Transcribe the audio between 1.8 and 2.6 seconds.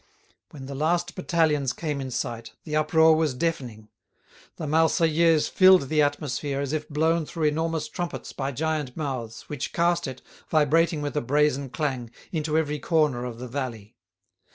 in sight